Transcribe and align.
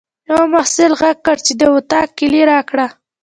یوه 0.29 0.45
محصل 0.53 0.91
غږ 1.01 1.17
کړ 1.25 1.37
چې 1.45 1.53
د 1.59 1.61
اطاق 1.77 2.07
کیلۍ 2.17 2.43
راکړه. 2.51 2.87